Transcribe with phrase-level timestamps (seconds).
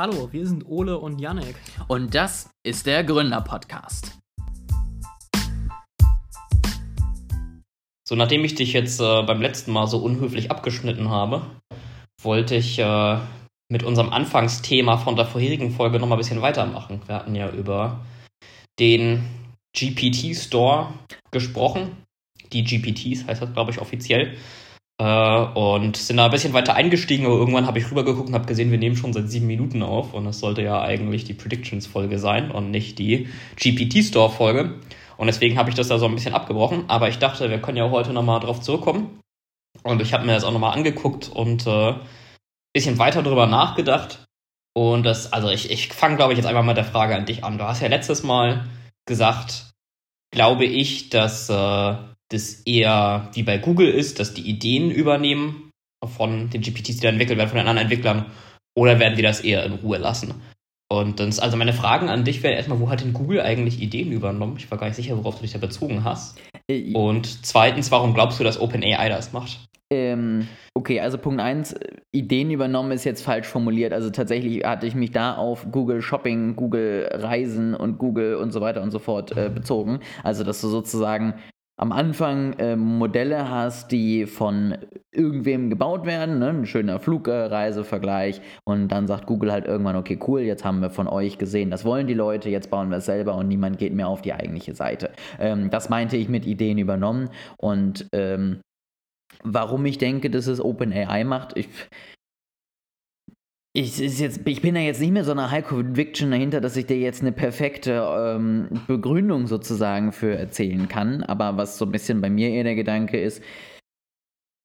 [0.00, 1.54] Hallo, wir sind Ole und Janek.
[1.86, 4.18] Und das ist der Gründer-Podcast.
[8.08, 11.42] So, nachdem ich dich jetzt äh, beim letzten Mal so unhöflich abgeschnitten habe,
[12.22, 13.18] wollte ich äh,
[13.70, 17.02] mit unserem Anfangsthema von der vorherigen Folge nochmal ein bisschen weitermachen.
[17.06, 18.00] Wir hatten ja über
[18.80, 19.22] den
[19.76, 20.94] GPT-Store
[21.30, 21.98] gesprochen.
[22.50, 24.38] Die GPTs heißt das, glaube ich, offiziell.
[25.02, 28.46] Äh, und sind da ein bisschen weiter eingestiegen, aber irgendwann habe ich rübergeguckt und habe
[28.46, 30.14] gesehen, wir nehmen schon seit sieben Minuten auf.
[30.14, 34.78] Und das sollte ja eigentlich die Predictions-Folge sein und nicht die GPT-Store-Folge.
[35.16, 36.84] Und deswegen habe ich das da so ein bisschen abgebrochen.
[36.86, 39.18] Aber ich dachte, wir können ja heute nochmal drauf zurückkommen.
[39.82, 41.94] Und ich habe mir das auch nochmal angeguckt und äh,
[42.72, 44.24] bisschen weiter drüber nachgedacht.
[44.72, 47.42] Und das, also ich, ich fange, glaube ich, jetzt einfach mal der Frage an dich
[47.42, 47.58] an.
[47.58, 48.68] Du hast ja letztes Mal
[49.04, 49.72] gesagt,
[50.30, 51.96] glaube ich, dass äh,
[52.32, 55.70] das eher wie bei Google ist, dass die Ideen übernehmen
[56.04, 58.26] von den GPTs, die da entwickelt werden, von den anderen Entwicklern,
[58.74, 60.34] oder werden die das eher in Ruhe lassen?
[60.90, 63.80] Und dann ist also meine Fragen an dich wäre erstmal, wo hat denn Google eigentlich
[63.80, 64.56] Ideen übernommen?
[64.58, 66.38] Ich war gar nicht sicher, worauf du dich da bezogen hast.
[66.70, 69.58] Äh, Und zweitens, warum glaubst du, dass OpenAI das macht?
[69.90, 71.74] Ähm, okay, also Punkt 1,
[72.12, 73.92] Ideen übernommen ist jetzt falsch formuliert.
[73.92, 78.60] Also tatsächlich hatte ich mich da auf Google Shopping, Google Reisen und Google und so
[78.60, 80.00] weiter und so fort äh, bezogen.
[80.22, 81.34] Also, dass du sozusagen
[81.76, 84.76] am Anfang äh, Modelle hast, die von
[85.10, 86.48] irgendwem gebaut werden, ne?
[86.50, 91.08] ein schöner Flugreisevergleich und dann sagt Google halt irgendwann, okay, cool, jetzt haben wir von
[91.08, 94.08] euch gesehen, das wollen die Leute, jetzt bauen wir es selber und niemand geht mehr
[94.08, 95.10] auf die eigentliche Seite.
[95.38, 98.60] Ähm, das meinte ich mit Ideen übernommen und ähm,
[99.42, 101.68] warum ich denke, dass es OpenAI macht, ich,
[103.74, 106.86] ich, jetzt, ich bin da jetzt nicht mehr so eine High Conviction dahinter, dass ich
[106.86, 108.06] dir jetzt eine perfekte
[108.36, 111.22] ähm, Begründung sozusagen für erzählen kann.
[111.22, 113.42] Aber was so ein bisschen bei mir eher der Gedanke ist,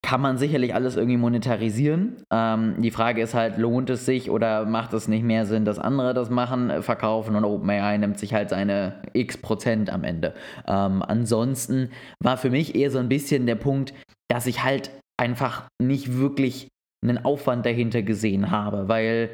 [0.05, 2.23] kann man sicherlich alles irgendwie monetarisieren.
[2.31, 5.80] Ähm, die Frage ist halt, lohnt es sich oder macht es nicht mehr Sinn, dass
[5.80, 10.33] andere das machen, äh, verkaufen und OpenAI nimmt sich halt seine x Prozent am Ende.
[10.67, 13.93] Ähm, ansonsten war für mich eher so ein bisschen der Punkt,
[14.30, 16.67] dass ich halt einfach nicht wirklich
[17.10, 19.32] einen Aufwand dahinter gesehen habe, weil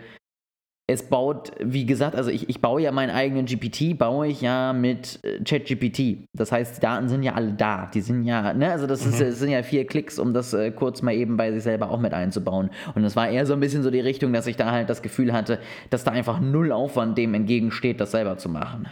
[0.86, 4.74] es baut, wie gesagt, also ich, ich baue ja meinen eigenen GPT, baue ich ja
[4.74, 6.28] mit äh, ChatGPT.
[6.34, 7.90] Das heißt, die Daten sind ja alle da.
[7.94, 9.12] Die sind ja, ne, also das, mhm.
[9.12, 11.90] ist, das sind ja vier Klicks, um das äh, kurz mal eben bei sich selber
[11.90, 12.70] auch mit einzubauen.
[12.96, 15.02] Und es war eher so ein bisschen so die Richtung, dass ich da halt das
[15.02, 15.60] Gefühl hatte,
[15.90, 18.88] dass da einfach null Aufwand dem entgegensteht, das selber zu machen.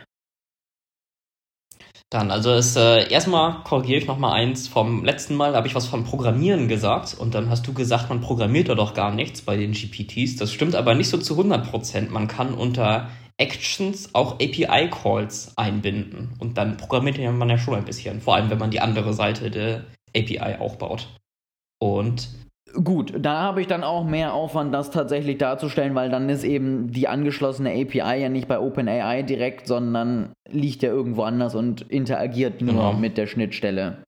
[2.12, 5.88] Dann, also ist äh, erstmal korrigiere ich nochmal eins vom letzten Mal, habe ich was
[5.88, 9.56] vom Programmieren gesagt und dann hast du gesagt, man programmiert da doch gar nichts bei
[9.56, 10.36] den GPTs.
[10.36, 12.12] Das stimmt aber nicht so zu 100 Prozent.
[12.12, 18.20] Man kann unter Actions auch API-Calls einbinden und dann programmiert man ja schon ein bisschen,
[18.20, 21.08] vor allem wenn man die andere Seite der API auch baut.
[21.80, 22.28] Und
[22.74, 26.92] Gut, da habe ich dann auch mehr Aufwand, das tatsächlich darzustellen, weil dann ist eben
[26.92, 32.62] die angeschlossene API ja nicht bei OpenAI direkt, sondern liegt ja irgendwo anders und interagiert
[32.62, 32.94] nur genau.
[32.94, 34.04] mit der Schnittstelle.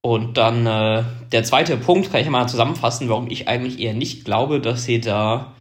[0.00, 1.02] Und dann äh,
[1.32, 5.00] der zweite Punkt, kann ich mal zusammenfassen, warum ich eigentlich eher nicht glaube, dass sie
[5.00, 5.54] da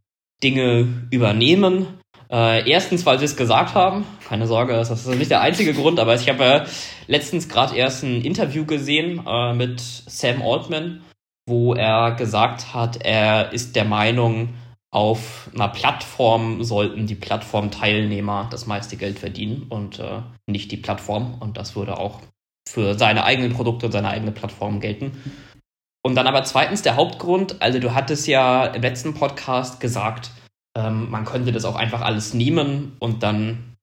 [0.44, 1.88] Dinge übernehmen.
[2.29, 4.05] Äh, erstens, weil sie es gesagt haben.
[4.28, 6.66] Keine Sorge, das ist nicht der einzige Grund, aber ich habe äh,
[7.07, 11.01] letztens gerade erst ein Interview gesehen äh, mit Sam Altman
[11.48, 14.50] wo er gesagt hat, er ist der Meinung,
[14.94, 21.36] auf einer Plattform sollten die Plattformteilnehmer das meiste Geld verdienen und äh, nicht die Plattform.
[21.40, 22.22] Und das würde auch
[22.70, 25.18] für seine eigenen Produkte und seine eigene Plattform gelten.
[26.06, 30.30] Und dann aber zweitens der Hauptgrund, also du hattest ja im letzten Podcast gesagt,
[30.78, 33.76] ähm, man könnte das auch einfach alles nehmen und dann,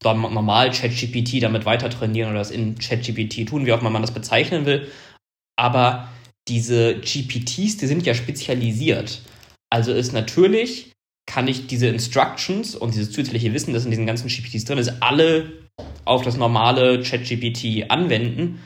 [0.00, 4.02] dann normal ChatGPT damit weiter trainieren oder das in ChatGPT tun, wie auch immer man
[4.02, 4.90] das bezeichnen will.
[5.56, 6.08] Aber
[6.48, 9.22] diese GPTs, die sind ja spezialisiert.
[9.70, 10.92] Also ist natürlich,
[11.26, 14.92] kann ich diese Instructions und dieses zusätzliche Wissen, das in diesen ganzen GPTs drin ist,
[15.00, 15.52] alle
[16.04, 18.60] auf das normale ChatGPT anwenden.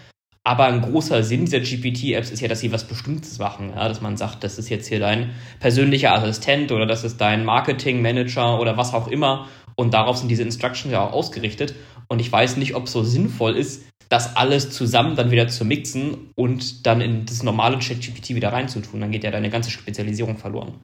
[0.44, 3.70] Aber ein großer Sinn dieser GPT-Apps ist ja, dass sie was Bestimmtes machen.
[3.70, 3.88] Ja?
[3.88, 8.60] Dass man sagt, das ist jetzt hier dein persönlicher Assistent oder das ist dein Marketing-Manager
[8.60, 9.48] oder was auch immer.
[9.74, 11.74] Und darauf sind diese Instructions ja auch ausgerichtet.
[12.08, 15.64] Und ich weiß nicht, ob es so sinnvoll ist, das alles zusammen dann wieder zu
[15.64, 19.00] mixen und dann in das normale ChatGPT wieder reinzutun.
[19.00, 20.80] Dann geht ja deine ganze Spezialisierung verloren.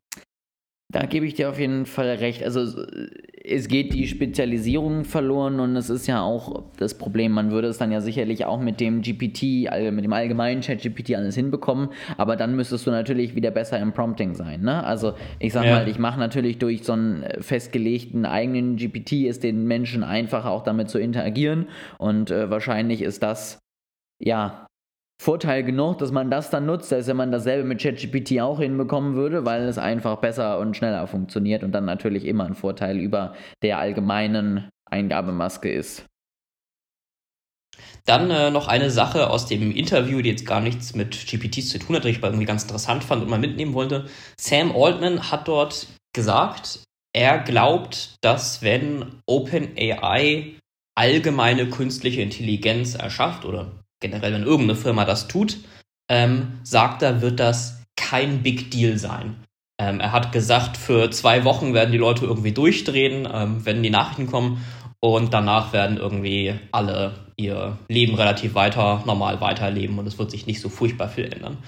[0.93, 2.45] Da gebe ich dir auf jeden Fall recht.
[2.45, 2.85] Also
[3.45, 7.79] es geht die Spezialisierung verloren und es ist ja auch das Problem, man würde es
[7.79, 12.55] dann ja sicherlich auch mit dem GPT, mit dem allgemeinen Chat-GPT alles hinbekommen, aber dann
[12.55, 14.61] müsstest du natürlich wieder besser im Prompting sein.
[14.61, 14.85] Ne?
[14.85, 15.77] Also ich sag ja.
[15.77, 20.63] mal, ich mache natürlich durch so einen festgelegten eigenen GPT ist den Menschen einfacher auch
[20.63, 21.67] damit zu interagieren
[21.99, 23.59] und äh, wahrscheinlich ist das
[24.21, 24.67] ja
[25.23, 29.15] Vorteil genug, dass man das dann nutzt, als wenn man dasselbe mit ChatGPT auch hinbekommen
[29.15, 33.35] würde, weil es einfach besser und schneller funktioniert und dann natürlich immer ein Vorteil über
[33.63, 36.07] der allgemeinen Eingabemaske ist.
[38.05, 41.79] Dann äh, noch eine Sache aus dem Interview, die jetzt gar nichts mit GPTs zu
[41.79, 44.07] tun hat, die ich irgendwie ganz interessant fand und mal mitnehmen wollte.
[44.37, 46.83] Sam Altman hat dort gesagt,
[47.15, 50.57] er glaubt, dass wenn OpenAI
[50.97, 55.57] allgemeine künstliche Intelligenz erschafft oder generell, wenn irgendeine Firma das tut,
[56.11, 59.37] ähm, sagt er, wird das kein Big Deal sein.
[59.81, 63.91] Ähm, er hat gesagt, für zwei Wochen werden die Leute irgendwie durchdrehen, ähm, wenn die
[63.91, 64.63] Nachrichten kommen
[65.01, 70.47] und danach werden irgendwie alle ihr Leben relativ weiter, normal weiterleben und es wird sich
[70.47, 71.59] nicht so furchtbar viel ändern.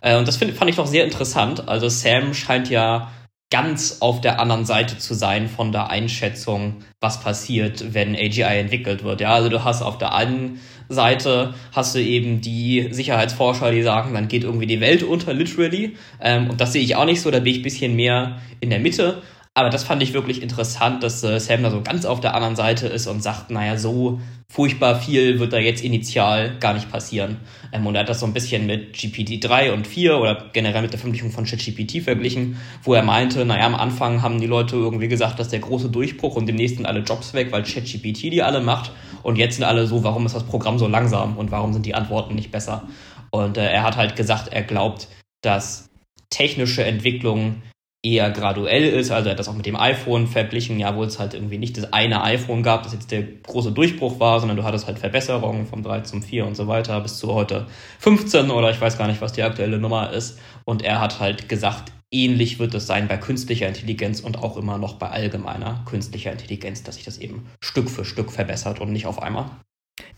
[0.00, 1.68] Äh, und das find, fand ich doch sehr interessant.
[1.68, 3.10] Also Sam scheint ja
[3.50, 9.04] ganz auf der anderen Seite zu sein von der Einschätzung, was passiert, wenn AGI entwickelt
[9.04, 9.20] wird.
[9.20, 14.14] Ja, also du hast auf der einen Seite hast du eben die Sicherheitsforscher, die sagen,
[14.14, 15.96] dann geht irgendwie die Welt unter, literally.
[16.20, 18.70] Ähm, und das sehe ich auch nicht so, da bin ich ein bisschen mehr in
[18.70, 19.22] der Mitte.
[19.56, 22.56] Aber das fand ich wirklich interessant, dass äh, Sam da so ganz auf der anderen
[22.56, 27.36] Seite ist und sagt, naja, so furchtbar viel wird da jetzt initial gar nicht passieren.
[27.72, 30.92] Ähm, und er hat das so ein bisschen mit GPT-3 und 4 oder generell mit
[30.92, 35.06] der Veröffentlichung von ChatGPT verglichen, wo er meinte, naja, am Anfang haben die Leute irgendwie
[35.06, 38.60] gesagt, dass der große Durchbruch und demnächst sind alle Jobs weg, weil ChatGPT die alle
[38.60, 38.90] macht.
[39.22, 41.94] Und jetzt sind alle so, warum ist das Programm so langsam und warum sind die
[41.94, 42.88] Antworten nicht besser?
[43.30, 45.06] Und äh, er hat halt gesagt, er glaubt,
[45.42, 45.90] dass
[46.30, 47.62] technische Entwicklungen
[48.04, 49.10] eher graduell ist.
[49.10, 51.76] Also er hat das auch mit dem iPhone verglichen, ja, wo es halt irgendwie nicht
[51.78, 55.66] das eine iPhone gab, das jetzt der große Durchbruch war, sondern du hattest halt Verbesserungen
[55.66, 57.66] vom 3 zum 4 und so weiter bis zu heute
[58.00, 60.38] 15 oder ich weiß gar nicht, was die aktuelle Nummer ist.
[60.64, 64.76] Und er hat halt gesagt, ähnlich wird es sein bei künstlicher Intelligenz und auch immer
[64.76, 69.06] noch bei allgemeiner künstlicher Intelligenz, dass sich das eben Stück für Stück verbessert und nicht
[69.06, 69.46] auf einmal.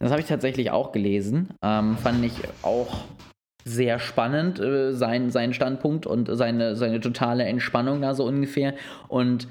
[0.00, 1.54] Das habe ich tatsächlich auch gelesen.
[1.62, 2.88] Ähm, fand ich auch
[3.66, 8.74] sehr spannend, äh, sein, sein Standpunkt und seine, seine totale Entspannung da so ungefähr.
[9.08, 9.48] Und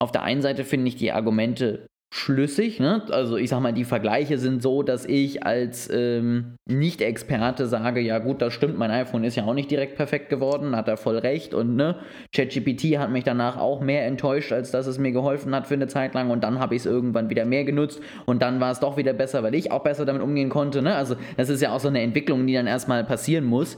[0.00, 2.80] auf der einen Seite finde ich die Argumente schlüssig.
[2.80, 3.02] Ne?
[3.10, 8.18] Also ich sag mal, die Vergleiche sind so, dass ich als ähm, Nicht-Experte sage, ja
[8.18, 11.18] gut, das stimmt, mein iPhone ist ja auch nicht direkt perfekt geworden, hat er voll
[11.18, 11.96] recht und ne,
[12.32, 15.88] ChatGPT hat mich danach auch mehr enttäuscht, als dass es mir geholfen hat für eine
[15.88, 18.80] Zeit lang und dann habe ich es irgendwann wieder mehr genutzt und dann war es
[18.80, 20.82] doch wieder besser, weil ich auch besser damit umgehen konnte.
[20.82, 20.94] Ne?
[20.94, 23.76] Also das ist ja auch so eine Entwicklung, die dann erstmal passieren muss.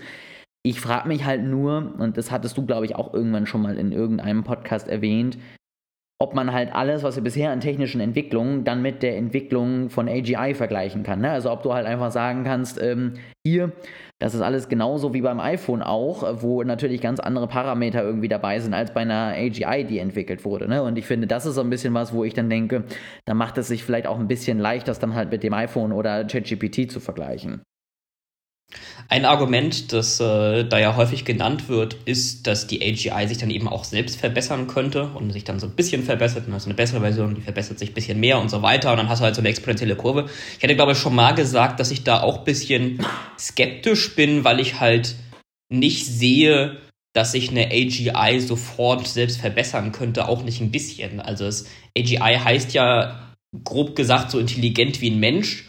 [0.62, 3.78] Ich frage mich halt nur, und das hattest du, glaube ich, auch irgendwann schon mal
[3.78, 5.38] in irgendeinem Podcast erwähnt,
[6.20, 10.08] ob man halt alles, was wir bisher an technischen Entwicklungen, dann mit der Entwicklung von
[10.08, 11.20] AGI vergleichen kann.
[11.20, 11.30] Ne?
[11.30, 13.14] Also ob du halt einfach sagen kannst, ähm,
[13.46, 13.70] hier,
[14.18, 18.58] das ist alles genauso wie beim iPhone auch, wo natürlich ganz andere Parameter irgendwie dabei
[18.58, 20.68] sind als bei einer AGI, die entwickelt wurde.
[20.68, 20.82] Ne?
[20.82, 22.82] Und ich finde, das ist so ein bisschen was, wo ich dann denke,
[23.24, 25.92] da macht es sich vielleicht auch ein bisschen leicht, das dann halt mit dem iPhone
[25.92, 27.62] oder ChatGPT zu vergleichen.
[29.10, 33.48] Ein Argument, das äh, da ja häufig genannt wird, ist, dass die AGI sich dann
[33.48, 36.46] eben auch selbst verbessern könnte und sich dann so ein bisschen verbessert.
[36.46, 38.90] Und hast eine bessere Version, die verbessert sich ein bisschen mehr und so weiter.
[38.90, 40.28] Und dann hast du halt so eine exponentielle Kurve.
[40.58, 43.04] Ich hätte, glaube ich, schon mal gesagt, dass ich da auch ein bisschen
[43.38, 45.16] skeptisch bin, weil ich halt
[45.70, 46.76] nicht sehe,
[47.14, 51.20] dass sich eine AGI sofort selbst verbessern könnte, auch nicht ein bisschen.
[51.20, 51.64] Also das
[51.96, 55.67] AGI heißt ja grob gesagt so intelligent wie ein Mensch.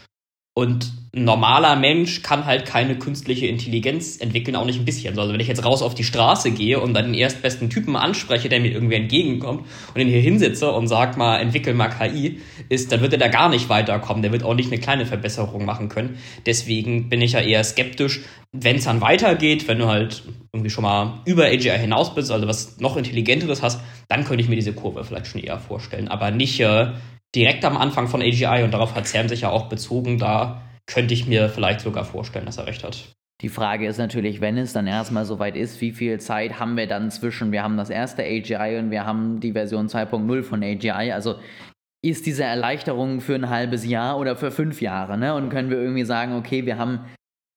[0.60, 5.18] Und ein normaler Mensch kann halt keine künstliche Intelligenz entwickeln, auch nicht ein bisschen.
[5.18, 8.50] Also wenn ich jetzt raus auf die Straße gehe und dann den erstbesten Typen anspreche,
[8.50, 9.64] der mir irgendwie entgegenkommt
[9.94, 13.28] und ihn hier hinsitze und sag mal, entwickel mal KI, ist, dann wird er da
[13.28, 14.20] gar nicht weiterkommen.
[14.20, 16.18] Der wird auch nicht eine kleine Verbesserung machen können.
[16.44, 18.20] Deswegen bin ich ja eher skeptisch,
[18.52, 22.46] wenn es dann weitergeht, wenn du halt irgendwie schon mal über AGI hinaus bist, also
[22.46, 26.08] was noch intelligenteres hast, dann könnte ich mir diese Kurve vielleicht schon eher vorstellen.
[26.08, 26.88] Aber nicht äh,
[27.34, 31.14] direkt am Anfang von AGI und darauf hat Sam sich ja auch bezogen, da könnte
[31.14, 33.12] ich mir vielleicht sogar vorstellen, dass er recht hat.
[33.40, 36.86] Die Frage ist natürlich, wenn es dann erstmal soweit ist, wie viel Zeit haben wir
[36.86, 41.12] dann zwischen, wir haben das erste AGI und wir haben die Version 2.0 von AGI.
[41.12, 41.36] Also
[42.02, 45.16] ist diese Erleichterung für ein halbes Jahr oder für fünf Jahre?
[45.16, 45.34] Ne?
[45.34, 47.00] Und können wir irgendwie sagen, okay, wir haben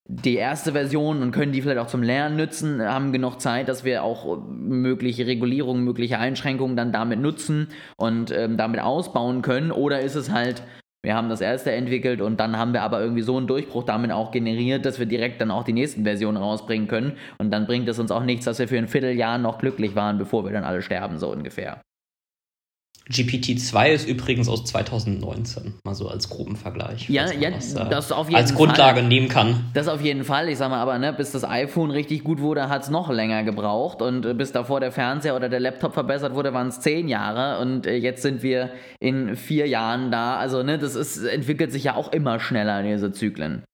[0.05, 3.83] die erste Version und können die vielleicht auch zum Lernen nutzen, haben genug Zeit, dass
[3.83, 9.71] wir auch mögliche Regulierungen, mögliche Einschränkungen dann damit nutzen und ähm, damit ausbauen können?
[9.71, 10.63] Oder ist es halt
[11.05, 14.13] wir haben das erste entwickelt und dann haben wir aber irgendwie so einen Durchbruch damit
[14.13, 17.17] auch generiert, dass wir direkt dann auch die nächsten Versionen rausbringen können.
[17.37, 20.17] Und dann bringt es uns auch nichts, dass wir für ein Vierteljahr noch glücklich waren,
[20.17, 21.81] bevor wir dann alle sterben, so ungefähr.
[23.09, 27.09] GPT-2 ist übrigens aus 2019, mal so als groben Vergleich.
[27.09, 28.57] Ja, ja das, das auf jeden als Fall.
[28.57, 29.65] Grundlage nehmen kann.
[29.73, 30.47] Das auf jeden Fall.
[30.47, 33.43] Ich sag mal, aber ne, bis das iPhone richtig gut wurde, hat es noch länger
[33.43, 34.01] gebraucht.
[34.01, 37.59] Und äh, bis davor der Fernseher oder der Laptop verbessert wurde, waren es zehn Jahre.
[37.59, 40.37] Und äh, jetzt sind wir in vier Jahren da.
[40.37, 43.65] Also, ne, das ist, entwickelt sich ja auch immer schneller, diese Zyklen.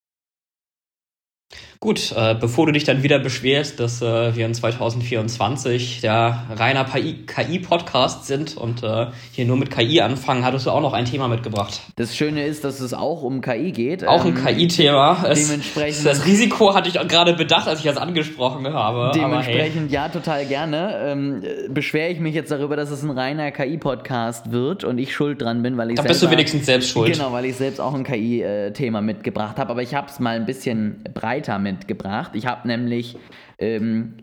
[1.81, 6.83] Gut, äh, bevor du dich dann wieder beschwerst, dass äh, wir in 2024 der reiner
[6.83, 11.29] KI-Podcast sind und äh, hier nur mit KI anfangen, hattest du auch noch ein Thema
[11.29, 11.79] mitgebracht.
[11.95, 14.05] Das Schöne ist, dass es auch um KI geht.
[14.05, 15.23] Auch ein ähm, KI-Thema.
[15.23, 16.05] Dementsprechend.
[16.05, 19.13] Das Risiko hatte ich gerade bedacht, als ich das angesprochen habe.
[19.15, 19.93] Dementsprechend hey.
[19.93, 20.99] ja, total gerne.
[21.01, 25.41] Ähm, beschwere ich mich jetzt darüber, dass es ein reiner KI-Podcast wird und ich schuld
[25.41, 25.95] dran bin, weil ich.
[25.95, 27.13] Da bist du wenigstens selbst schuld.
[27.13, 29.69] Genau, weil ich selbst auch ein KI-Thema mitgebracht habe.
[29.69, 32.31] Aber ich habe es mal ein bisschen breiter mit mitgebracht.
[32.33, 33.17] Ich habe nämlich
[33.57, 34.17] ähm,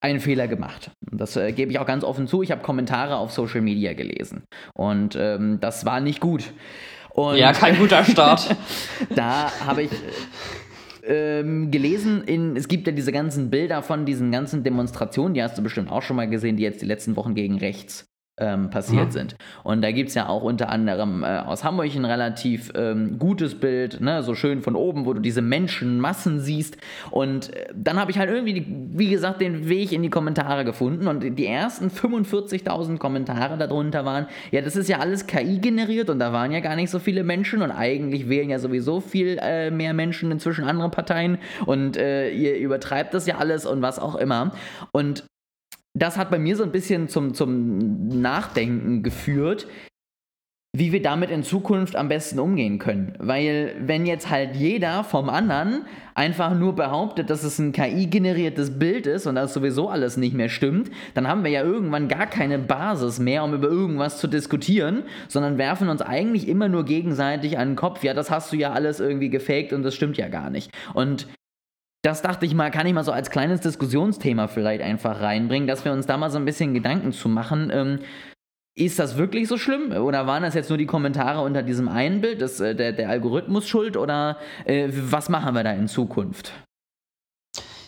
[0.00, 0.90] einen Fehler gemacht.
[1.10, 2.42] Das äh, gebe ich auch ganz offen zu.
[2.42, 4.44] Ich habe Kommentare auf Social Media gelesen.
[4.74, 6.52] Und ähm, das war nicht gut.
[7.10, 8.56] Und ja, kein guter Start.
[9.14, 9.90] da habe ich.
[11.04, 15.58] Ähm, gelesen, in, es gibt ja diese ganzen Bilder von diesen ganzen Demonstrationen, die hast
[15.58, 19.08] du bestimmt auch schon mal gesehen, die jetzt die letzten Wochen gegen rechts ähm, passiert
[19.08, 19.12] mhm.
[19.12, 19.36] sind.
[19.62, 23.54] Und da gibt es ja auch unter anderem äh, aus Hamburg ein relativ ähm, gutes
[23.54, 24.22] Bild, ne?
[24.22, 26.78] so schön von oben, wo du diese Menschenmassen siehst.
[27.10, 30.64] Und äh, dann habe ich halt irgendwie, die, wie gesagt, den Weg in die Kommentare
[30.64, 31.08] gefunden.
[31.08, 36.18] Und die ersten 45.000 Kommentare darunter waren, ja, das ist ja alles KI generiert und
[36.18, 39.70] da waren ja gar nicht so viele Menschen und eigentlich wählen ja sowieso viel äh,
[39.70, 44.14] mehr Menschen inzwischen andere Parteien und äh, ihr übertreibt das ja alles und was auch
[44.14, 44.52] immer.
[44.92, 45.24] Und
[45.94, 49.66] das hat bei mir so ein bisschen zum, zum Nachdenken geführt,
[50.74, 53.12] wie wir damit in Zukunft am besten umgehen können.
[53.18, 55.84] Weil wenn jetzt halt jeder vom anderen
[56.14, 60.48] einfach nur behauptet, dass es ein KI-generiertes Bild ist und das sowieso alles nicht mehr
[60.48, 65.02] stimmt, dann haben wir ja irgendwann gar keine Basis mehr, um über irgendwas zu diskutieren,
[65.28, 68.72] sondern werfen uns eigentlich immer nur gegenseitig an den Kopf, ja, das hast du ja
[68.72, 70.70] alles irgendwie gefaked und das stimmt ja gar nicht.
[70.94, 71.26] Und
[72.02, 75.84] das dachte ich mal, kann ich mal so als kleines Diskussionsthema vielleicht einfach reinbringen, dass
[75.84, 77.70] wir uns da mal so ein bisschen Gedanken zu machen.
[77.72, 78.00] Ähm,
[78.74, 79.92] ist das wirklich so schlimm?
[79.92, 83.08] Oder waren das jetzt nur die Kommentare unter diesem einen Bild, das, äh, der, der
[83.08, 83.96] Algorithmus schuld?
[83.96, 86.52] Oder äh, was machen wir da in Zukunft?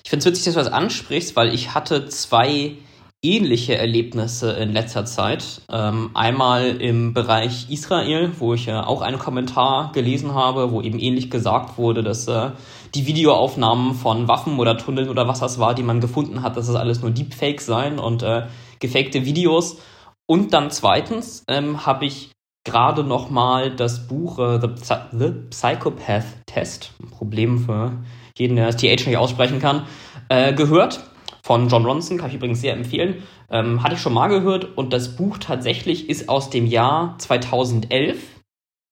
[0.04, 2.76] Ich finde es witzig, dass du das ansprichst, weil ich hatte zwei
[3.24, 5.62] ähnliche Erlebnisse in letzter Zeit.
[5.72, 10.98] Ähm, einmal im Bereich Israel, wo ich äh, auch einen Kommentar gelesen habe, wo eben
[10.98, 12.50] ähnlich gesagt wurde, dass äh,
[12.94, 16.66] die Videoaufnahmen von Waffen oder Tunneln oder was das war, die man gefunden hat, dass
[16.66, 18.46] das alles nur Deepfakes seien und äh,
[18.78, 19.78] gefakte Videos.
[20.26, 22.30] Und dann zweitens ähm, habe ich
[22.64, 27.92] gerade noch mal das Buch äh, The, Psy The Psychopath Test, ein Problem für
[28.36, 29.86] jeden, der das TH nicht aussprechen kann,
[30.28, 31.00] äh, gehört
[31.44, 33.22] von John Ronson, kann ich übrigens sehr empfehlen.
[33.50, 38.16] Ähm, hatte ich schon mal gehört und das Buch tatsächlich ist aus dem Jahr 2011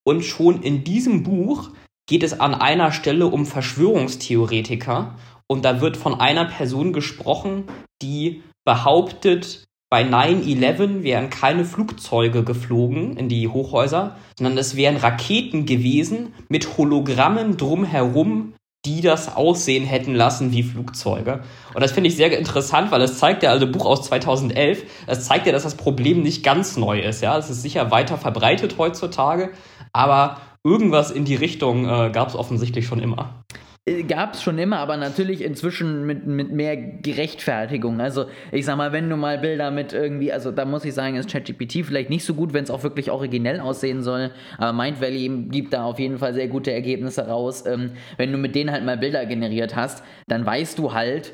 [0.05, 1.71] und schon in diesem Buch
[2.07, 5.17] geht es an einer Stelle um Verschwörungstheoretiker
[5.47, 7.65] und da wird von einer Person gesprochen,
[8.03, 15.65] die behauptet, bei 9-11 wären keine Flugzeuge geflogen in die Hochhäuser, sondern es wären Raketen
[15.65, 21.43] gewesen mit Hologrammen drumherum, die das aussehen hätten lassen wie Flugzeuge.
[21.73, 25.25] Und das finde ich sehr interessant, weil es zeigt ja, also Buch aus 2011, es
[25.25, 27.23] zeigt ja, dass das Problem nicht ganz neu ist.
[27.23, 29.51] Ja, es ist sicher weiter verbreitet heutzutage,
[29.93, 33.45] aber irgendwas in die Richtung äh, gab es offensichtlich schon immer.
[33.85, 38.01] Äh, gab es schon immer, aber natürlich inzwischen mit, mit mehr Gerechtfertigung.
[38.01, 41.17] Also ich sag mal, wenn du mal Bilder mit irgendwie, also da muss ich sagen,
[41.17, 45.01] ist ChatGPT vielleicht nicht so gut, wenn es auch wirklich originell aussehen soll, aber Mind
[45.01, 47.67] Valley gibt da auf jeden Fall sehr gute Ergebnisse raus.
[47.67, 51.33] Ähm, wenn du mit denen halt mal Bilder generiert hast, dann weißt du halt,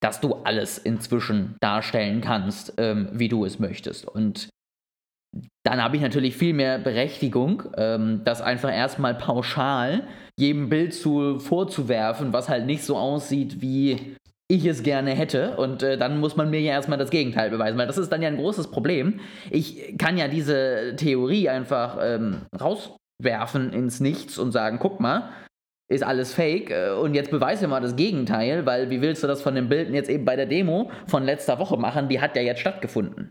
[0.00, 4.06] dass du alles inzwischen darstellen kannst, ähm, wie du es möchtest.
[4.06, 4.48] Und
[5.64, 10.06] dann habe ich natürlich viel mehr Berechtigung, ähm, das einfach erstmal pauschal
[10.38, 14.16] jedem Bild zu, vorzuwerfen, was halt nicht so aussieht, wie
[14.48, 15.56] ich es gerne hätte.
[15.56, 18.22] Und äh, dann muss man mir ja erstmal das Gegenteil beweisen, weil das ist dann
[18.22, 19.20] ja ein großes Problem.
[19.50, 25.30] Ich kann ja diese Theorie einfach ähm, rauswerfen ins Nichts und sagen, guck mal,
[25.88, 29.42] ist alles fake äh, und jetzt beweise mal das Gegenteil, weil wie willst du das
[29.42, 32.08] von den Bildern jetzt eben bei der Demo von letzter Woche machen?
[32.08, 33.30] Die hat ja jetzt stattgefunden.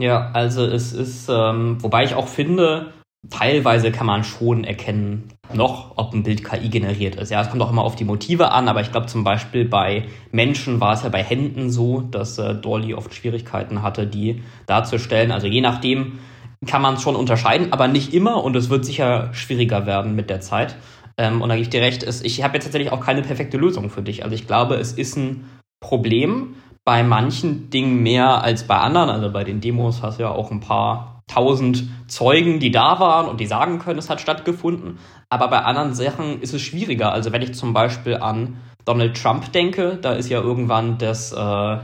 [0.00, 2.92] Ja, also es ist, ähm, wobei ich auch finde,
[3.30, 7.30] teilweise kann man schon erkennen, noch, ob ein Bild KI generiert ist.
[7.30, 10.04] Ja, es kommt auch immer auf die Motive an, aber ich glaube zum Beispiel bei
[10.30, 15.32] Menschen war es ja bei Händen so, dass äh, Dolly oft Schwierigkeiten hatte, die darzustellen.
[15.32, 16.18] Also je nachdem
[16.66, 20.30] kann man es schon unterscheiden, aber nicht immer und es wird sicher schwieriger werden mit
[20.30, 20.76] der Zeit.
[21.16, 23.58] Ähm, und da gebe ich dir recht, ist, ich habe jetzt tatsächlich auch keine perfekte
[23.58, 24.24] Lösung für dich.
[24.24, 25.48] Also ich glaube, es ist ein
[25.80, 29.10] Problem bei manchen Dingen mehr als bei anderen.
[29.10, 33.28] Also bei den Demos hast du ja auch ein paar tausend Zeugen, die da waren
[33.28, 34.98] und die sagen können, es hat stattgefunden.
[35.30, 37.12] Aber bei anderen Sachen ist es schwieriger.
[37.12, 41.78] Also wenn ich zum Beispiel an Donald Trump denke, da ist ja irgendwann das, äh,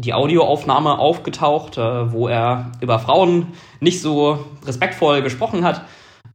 [0.00, 5.82] die Audioaufnahme aufgetaucht, äh, wo er über Frauen nicht so respektvoll gesprochen hat.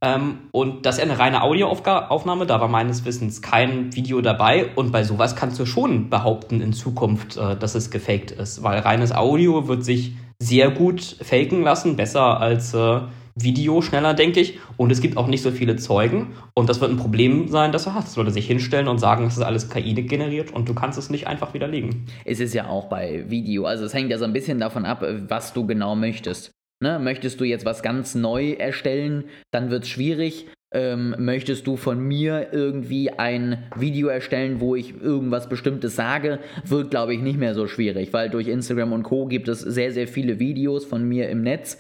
[0.02, 4.70] Ähm, und das ist eine reine Audioaufnahme, da war meines Wissens kein Video dabei.
[4.76, 8.80] Und bei sowas kannst du schon behaupten in Zukunft, äh, dass es gefaked ist, weil
[8.80, 13.02] reines Audio wird sich sehr gut faken lassen, besser als äh,
[13.36, 14.60] Video schneller, denke ich.
[14.78, 16.34] Und es gibt auch nicht so viele Zeugen.
[16.54, 18.08] Und das wird ein Problem sein, dass du hast.
[18.08, 21.10] Dass Leute sich hinstellen und sagen, das ist alles KI generiert und du kannst es
[21.10, 22.08] nicht einfach widerlegen.
[22.24, 23.66] Es ist ja auch bei Video.
[23.66, 26.52] Also es hängt ja so ein bisschen davon ab, was du genau möchtest.
[26.82, 27.00] Ne?
[27.00, 30.48] Möchtest du jetzt was ganz neu erstellen, dann wird es schwierig.
[30.76, 36.92] Ähm, möchtest du von mir irgendwie ein Video erstellen, wo ich irgendwas Bestimmtes sage, wird,
[36.92, 39.26] glaube ich, nicht mehr so schwierig, weil durch Instagram und Co.
[39.28, 41.80] gibt es sehr, sehr viele Videos von mir im Netz.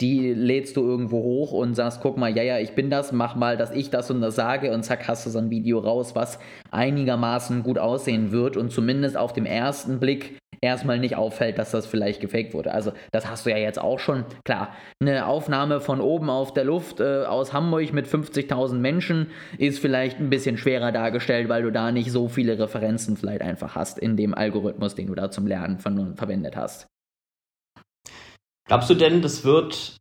[0.00, 3.36] Die lädst du irgendwo hoch und sagst, guck mal, ja, ja, ich bin das, mach
[3.36, 6.16] mal, dass ich das und das sage und zack, hast du so ein Video raus,
[6.16, 6.40] was
[6.72, 8.56] einigermaßen gut aussehen wird.
[8.56, 12.72] Und zumindest auf dem ersten Blick erstmal nicht auffällt, dass das vielleicht gefaked wurde.
[12.72, 14.24] Also das hast du ja jetzt auch schon.
[14.44, 19.26] Klar, eine Aufnahme von oben auf der Luft äh, aus Hamburg mit 50.000 Menschen
[19.58, 23.74] ist vielleicht ein bisschen schwerer dargestellt, weil du da nicht so viele Referenzen vielleicht einfach
[23.74, 26.86] hast in dem Algorithmus, den du da zum Lernen verwendet hast.
[28.66, 29.96] Glaubst du denn, das wird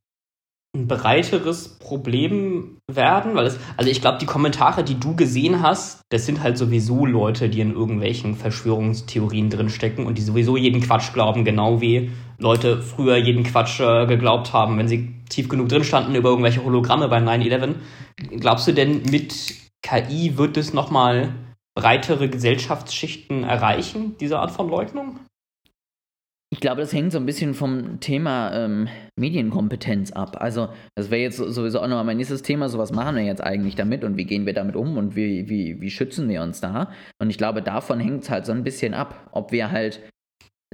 [0.75, 3.35] ein breiteres Problem werden?
[3.35, 7.05] Weil es, also ich glaube, die Kommentare, die du gesehen hast, das sind halt sowieso
[7.05, 12.81] Leute, die in irgendwelchen Verschwörungstheorien drinstecken und die sowieso jeden Quatsch glauben, genau wie Leute
[12.81, 17.07] früher jeden Quatsch äh, geglaubt haben, wenn sie tief genug drin standen über irgendwelche Hologramme
[17.07, 17.75] bei 9-11.
[18.39, 21.33] Glaubst du denn, mit KI wird es nochmal
[21.75, 25.19] breitere Gesellschaftsschichten erreichen, diese Art von Leugnung?
[26.53, 30.35] Ich glaube, das hängt so ein bisschen vom Thema ähm, Medienkompetenz ab.
[30.41, 32.67] Also, das wäre jetzt sowieso auch nochmal mein nächstes Thema.
[32.67, 35.47] So, was machen wir jetzt eigentlich damit und wie gehen wir damit um und wie,
[35.47, 36.91] wie, wie schützen wir uns da?
[37.19, 40.01] Und ich glaube, davon hängt es halt so ein bisschen ab, ob wir halt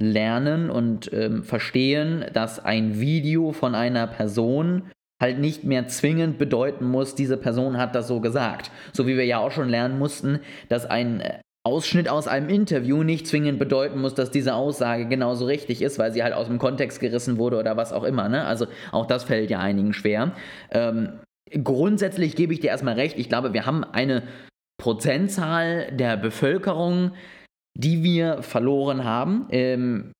[0.00, 6.86] lernen und ähm, verstehen, dass ein Video von einer Person halt nicht mehr zwingend bedeuten
[6.86, 8.70] muss, diese Person hat das so gesagt.
[8.92, 13.02] So wie wir ja auch schon lernen mussten, dass ein äh, Ausschnitt aus einem Interview
[13.02, 16.58] nicht zwingend bedeuten muss, dass diese Aussage genauso richtig ist, weil sie halt aus dem
[16.58, 18.30] Kontext gerissen wurde oder was auch immer.
[18.30, 18.44] Ne?
[18.46, 20.32] Also auch das fällt ja einigen schwer.
[20.70, 21.20] Ähm,
[21.62, 23.18] grundsätzlich gebe ich dir erstmal recht.
[23.18, 24.22] Ich glaube, wir haben eine
[24.80, 27.12] Prozentzahl der Bevölkerung,
[27.76, 29.46] die wir verloren haben.
[29.50, 30.12] Ähm,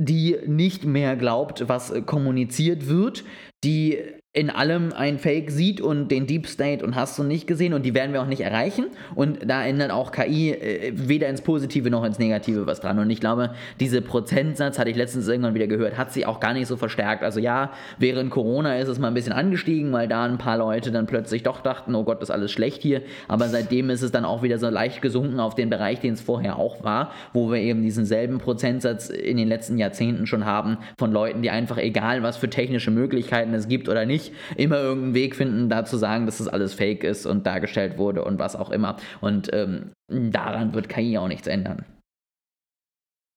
[0.00, 3.24] die nicht mehr glaubt, was kommuniziert wird,
[3.64, 3.98] die
[4.38, 7.84] in allem ein Fake sieht und den Deep State und hast du nicht gesehen und
[7.84, 8.86] die werden wir auch nicht erreichen.
[9.16, 13.00] Und da ändert auch KI äh, weder ins Positive noch ins Negative was dran.
[13.00, 16.52] Und ich glaube, diese Prozentsatz, hatte ich letztens irgendwann wieder gehört, hat sich auch gar
[16.52, 17.24] nicht so verstärkt.
[17.24, 20.92] Also ja, während Corona ist es mal ein bisschen angestiegen, weil da ein paar Leute
[20.92, 24.24] dann plötzlich doch dachten, oh Gott, ist alles schlecht hier, aber seitdem ist es dann
[24.24, 27.58] auch wieder so leicht gesunken auf den Bereich, den es vorher auch war, wo wir
[27.58, 32.22] eben diesen selben Prozentsatz in den letzten Jahrzehnten schon haben von Leuten, die einfach egal,
[32.22, 36.26] was für technische Möglichkeiten es gibt oder nicht, immer irgendeinen Weg finden, da zu sagen,
[36.26, 38.96] dass das alles fake ist und dargestellt wurde und was auch immer.
[39.20, 41.84] Und ähm, daran wird KI auch nichts ändern.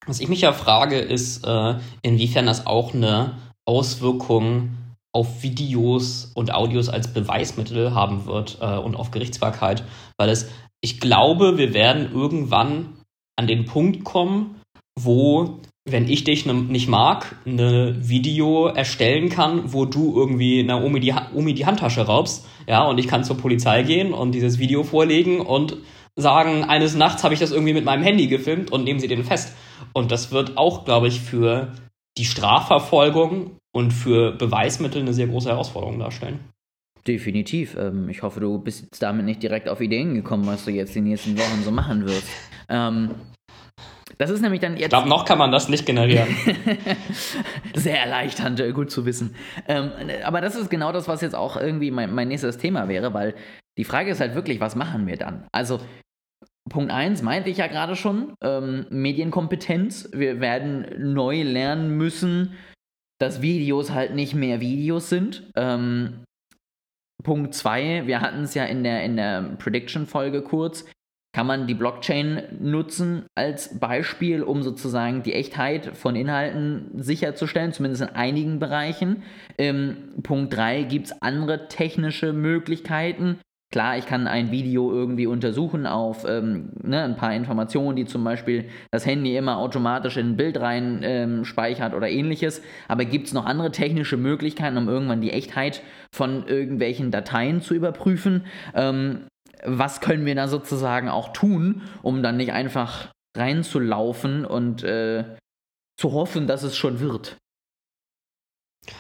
[0.08, 4.72] Was ich mich ja frage, ist, äh, inwiefern das auch eine Auswirkung
[5.14, 9.84] auf Videos und Audios als Beweismittel haben wird äh, und auf Gerichtsbarkeit,
[10.18, 10.50] weil es,
[10.82, 12.98] ich glaube, wir werden irgendwann
[13.38, 14.62] an den Punkt kommen,
[14.98, 21.00] wo wenn ich dich ne, nicht mag, eine Video erstellen kann, wo du irgendwie Naomi
[21.00, 24.84] die, Omi die Handtasche raubst, ja, und ich kann zur Polizei gehen und dieses Video
[24.84, 25.78] vorlegen und
[26.16, 29.24] sagen, eines Nachts habe ich das irgendwie mit meinem Handy gefilmt und nehmen sie den
[29.24, 29.56] fest.
[29.94, 31.74] Und das wird auch, glaube ich, für
[32.18, 36.40] die Strafverfolgung und für Beweismittel eine sehr große Herausforderung darstellen.
[37.08, 37.76] Definitiv.
[37.78, 41.02] Ähm, ich hoffe, du bist damit nicht direkt auf Ideen gekommen, was du jetzt die
[41.02, 42.28] nächsten Wochen so machen wirst.
[42.70, 43.12] Ähm,
[44.22, 44.84] das ist nämlich dann jetzt.
[44.84, 46.28] Ich glaube, noch kann man das nicht generieren.
[47.74, 49.36] Sehr erleichternd, äh, gut zu wissen.
[49.68, 49.92] Ähm,
[50.24, 53.34] aber das ist genau das, was jetzt auch irgendwie mein, mein nächstes Thema wäre, weil
[53.80, 55.48] die Frage ist halt wirklich, was machen wir dann?
[55.52, 55.80] Also,
[56.70, 60.10] Punkt 1 meinte ich ja gerade schon, ähm, Medienkompetenz.
[60.14, 62.54] Wir werden neu lernen müssen,
[63.20, 65.50] dass Videos halt nicht mehr Videos sind.
[65.56, 66.26] Ähm,
[67.24, 70.86] Punkt 2, wir hatten es ja in der, in der Prediction-Folge kurz
[71.34, 78.04] kann man die Blockchain nutzen als Beispiel, um sozusagen die Echtheit von Inhalten sicherzustellen, zumindest
[78.04, 79.24] in einigen Bereichen.
[79.58, 83.40] Ähm, Punkt 3 gibt es andere technische Möglichkeiten.
[83.72, 88.22] Klar, ich kann ein Video irgendwie untersuchen auf ähm, ne, ein paar Informationen, die zum
[88.22, 92.62] Beispiel das Handy immer automatisch in ein Bild rein ähm, speichert oder ähnliches.
[92.90, 97.74] Aber gibt es noch andere technische Möglichkeiten, um irgendwann die Echtheit von irgendwelchen Dateien zu
[97.74, 98.44] überprüfen?
[98.76, 99.22] Ähm,
[99.66, 105.24] was können wir da sozusagen auch tun, um dann nicht einfach reinzulaufen und äh,
[105.98, 107.38] zu hoffen, dass es schon wird.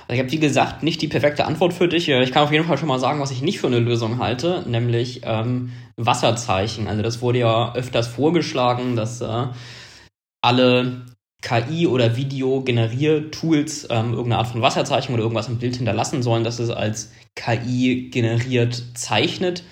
[0.07, 2.07] Also ich habe, wie gesagt, nicht die perfekte Antwort für dich.
[2.07, 4.63] Ich kann auf jeden Fall schon mal sagen, was ich nicht für eine Lösung halte,
[4.67, 6.87] nämlich ähm, Wasserzeichen.
[6.87, 9.47] Also das wurde ja öfters vorgeschlagen, dass äh,
[10.41, 11.05] alle
[11.41, 16.59] KI- oder Video-Generier-Tools ähm, irgendeine Art von Wasserzeichen oder irgendwas im Bild hinterlassen sollen, dass
[16.59, 19.63] es als KI generiert zeichnet.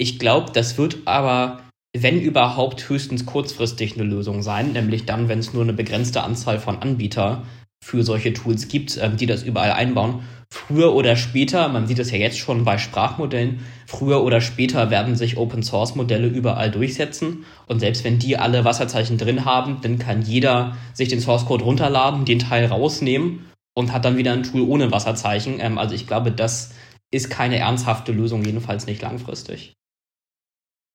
[0.00, 1.60] Ich glaube, das wird aber,
[1.92, 6.60] wenn überhaupt, höchstens kurzfristig eine Lösung sein, nämlich dann, wenn es nur eine begrenzte Anzahl
[6.60, 7.42] von Anbieter
[7.84, 10.22] für solche Tools gibt, ähm, die das überall einbauen.
[10.50, 15.16] Früher oder später, man sieht das ja jetzt schon bei Sprachmodellen, früher oder später werden
[15.16, 17.44] sich Open Source Modelle überall durchsetzen.
[17.66, 21.64] Und selbst wenn die alle Wasserzeichen drin haben, dann kann jeder sich den Source Code
[21.64, 25.58] runterladen, den Teil rausnehmen und hat dann wieder ein Tool ohne Wasserzeichen.
[25.60, 26.72] Ähm, also ich glaube, das
[27.10, 29.74] ist keine ernsthafte Lösung, jedenfalls nicht langfristig.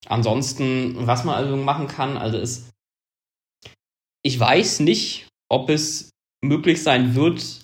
[0.08, 2.70] Ansonsten, was man also machen kann, also ist,
[4.24, 6.10] ich weiß nicht, ob es
[6.44, 7.64] möglich sein wird,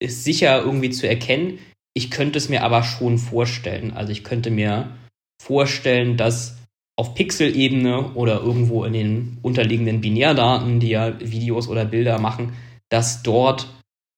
[0.00, 1.58] ist sicher irgendwie zu erkennen.
[1.94, 3.92] Ich könnte es mir aber schon vorstellen.
[3.92, 4.96] Also ich könnte mir
[5.42, 6.56] vorstellen, dass
[6.96, 12.54] auf Pixel-Ebene oder irgendwo in den unterliegenden Binärdaten, die ja Videos oder Bilder machen,
[12.88, 13.68] dass dort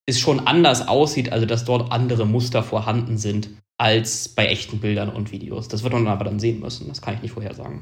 [0.06, 5.08] es schon anders aussieht, also dass dort andere Muster vorhanden sind als bei echten Bildern
[5.08, 5.68] und Videos.
[5.68, 6.88] Das wird man aber dann sehen müssen.
[6.88, 7.80] Das kann ich nicht vorhersagen.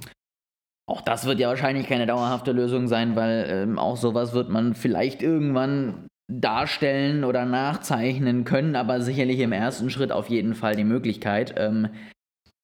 [0.89, 4.75] Auch das wird ja wahrscheinlich keine dauerhafte Lösung sein, weil ähm, auch sowas wird man
[4.75, 10.85] vielleicht irgendwann darstellen oder nachzeichnen können, aber sicherlich im ersten Schritt auf jeden Fall die
[10.85, 11.55] Möglichkeit.
[11.57, 11.89] Ähm,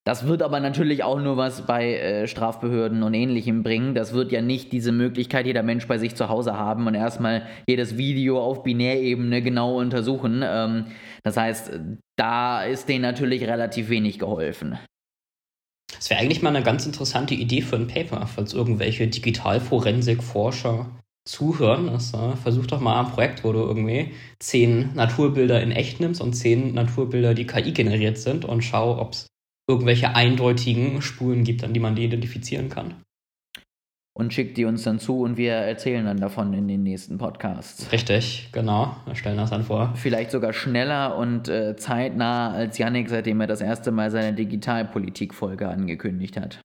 [0.04, 3.94] das wird aber natürlich auch nur was bei äh, Strafbehörden und ähnlichem bringen.
[3.94, 7.46] Das wird ja nicht diese Möglichkeit jeder Mensch bei sich zu Hause haben und erstmal
[7.66, 10.42] jedes Video auf Binärebene genau untersuchen.
[10.44, 10.86] Ähm,
[11.22, 11.80] das heißt,
[12.16, 14.78] da ist denen natürlich relativ wenig geholfen.
[15.94, 20.90] Das wäre eigentlich mal eine ganz interessante Idee für ein Paper, falls irgendwelche Digitalforensik-Forscher
[21.26, 21.88] zuhören.
[21.88, 26.34] Äh, versuch doch mal ein Projekt, wo du irgendwie zehn Naturbilder in echt nimmst und
[26.34, 29.28] zehn Naturbilder, die KI generiert sind und schau, ob es
[29.68, 32.94] irgendwelche eindeutigen Spuren gibt, an die man die identifizieren kann
[34.16, 37.90] und schickt die uns dann zu und wir erzählen dann davon in den nächsten Podcasts.
[37.90, 38.96] Richtig, genau.
[39.06, 39.92] Wir stellen das dann vor.
[39.96, 45.68] Vielleicht sogar schneller und äh, zeitnah als Yannick, seitdem er das erste Mal seine Digitalpolitik-Folge
[45.68, 46.60] angekündigt hat.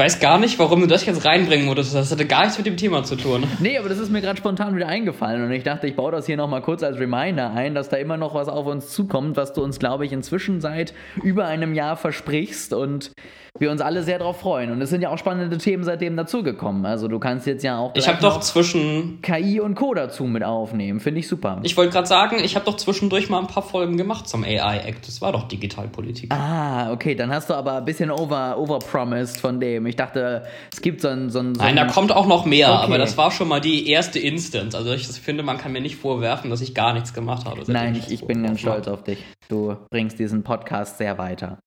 [0.00, 1.94] Ich weiß gar nicht, warum du das jetzt reinbringen musst.
[1.94, 3.44] Das hatte gar nichts mit dem Thema zu tun.
[3.58, 6.24] Nee, aber das ist mir gerade spontan wieder eingefallen und ich dachte, ich baue das
[6.24, 9.52] hier nochmal kurz als Reminder ein, dass da immer noch was auf uns zukommt, was
[9.52, 13.12] du uns, glaube ich, inzwischen seit über einem Jahr versprichst und
[13.58, 14.70] wir uns alle sehr darauf freuen.
[14.70, 16.86] Und es sind ja auch spannende Themen seitdem dazugekommen.
[16.86, 20.44] Also du kannst jetzt ja auch ich habe doch zwischen KI und Co dazu mit
[20.44, 21.00] aufnehmen.
[21.00, 21.60] Finde ich super.
[21.62, 24.78] Ich wollte gerade sagen, ich habe doch zwischendurch mal ein paar Folgen gemacht zum AI
[24.86, 25.08] Act.
[25.08, 26.32] Das war doch Digitalpolitik.
[26.32, 29.86] Ah, okay, dann hast du aber ein bisschen over overpromised von dem.
[29.86, 32.72] Ich dachte, es gibt so ein, so ein so Nein, da kommt auch noch mehr,
[32.72, 32.84] okay.
[32.84, 34.76] aber das war schon mal die erste Instance.
[34.76, 37.60] Also ich finde, man kann mir nicht vorwerfen, dass ich gar nichts gemacht habe.
[37.66, 39.18] Nein, ich, ich bin ganz stolz auf dich.
[39.48, 41.58] Du bringst diesen Podcast sehr weiter.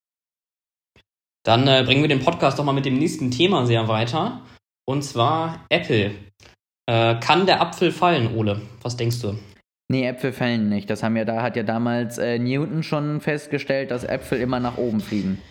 [1.43, 4.41] Dann äh, bringen wir den Podcast doch mal mit dem nächsten Thema sehr weiter.
[4.85, 6.11] Und zwar Apple.
[6.85, 8.61] Äh, kann der Apfel fallen, Ole?
[8.81, 9.37] Was denkst du?
[9.89, 10.89] Nee, Äpfel fallen nicht.
[10.89, 14.77] Das haben ja da hat ja damals äh, Newton schon festgestellt, dass Äpfel immer nach
[14.77, 15.41] oben fliegen.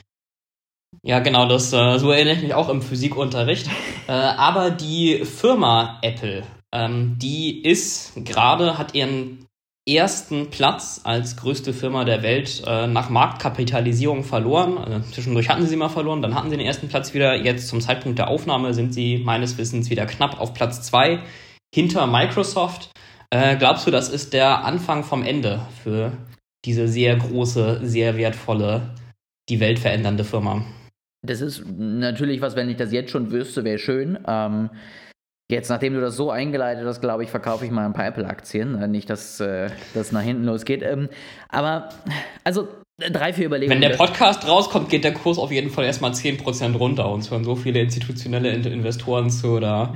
[1.02, 3.68] Ja, genau, das äh, so erinnere ich mich auch im Physikunterricht.
[4.08, 9.46] äh, aber die Firma Apple, ähm, die ist gerade, hat ihren
[9.88, 14.78] ersten Platz als größte Firma der Welt äh, nach Marktkapitalisierung verloren.
[14.78, 17.34] Also zwischendurch hatten sie mal verloren, dann hatten sie den ersten Platz wieder.
[17.34, 21.20] Jetzt zum Zeitpunkt der Aufnahme sind sie meines Wissens wieder knapp auf Platz zwei
[21.74, 22.90] hinter Microsoft.
[23.30, 26.12] Äh, glaubst du, das ist der Anfang vom Ende für
[26.64, 28.94] diese sehr große, sehr wertvolle,
[29.48, 30.64] die Welt verändernde Firma?
[31.24, 34.18] Das ist natürlich was, wenn ich das jetzt schon wüsste, wäre schön.
[34.28, 34.70] Ähm,
[35.52, 38.74] Jetzt, nachdem du das so eingeleitet hast, glaube ich, verkaufe ich mal ein paar Apple-Aktien.
[38.80, 40.82] Äh, nicht, dass äh, das nach hinten losgeht.
[40.82, 41.10] Ähm,
[41.50, 41.90] aber,
[42.42, 43.82] also, drei, vier Überlegungen.
[43.82, 47.10] Wenn der Podcast rauskommt, geht der Kurs auf jeden Fall erstmal 10% runter.
[47.10, 49.94] Uns hören so viele institutionelle Investoren zu, oder?